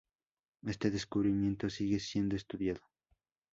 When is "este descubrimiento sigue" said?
0.63-1.99